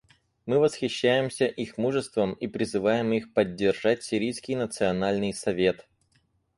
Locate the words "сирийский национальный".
4.01-5.31